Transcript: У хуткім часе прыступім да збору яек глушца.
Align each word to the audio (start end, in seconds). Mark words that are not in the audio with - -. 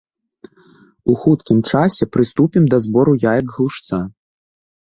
У 1.13 1.15
хуткім 1.23 1.59
часе 1.71 2.09
прыступім 2.13 2.63
да 2.73 2.77
збору 2.89 3.13
яек 3.35 3.47
глушца. 3.61 4.03